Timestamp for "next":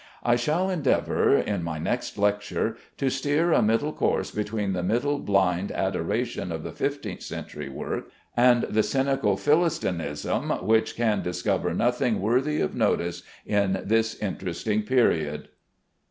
1.77-2.17